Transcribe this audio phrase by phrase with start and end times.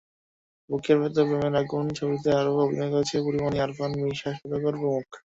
[0.69, 5.07] বুকের ভেতর প্রেমের আগুন ছবিতে আরও অভিনয় করেছেন পরীমনি, আরফান, মিশা সওদাগর প্রমূখ।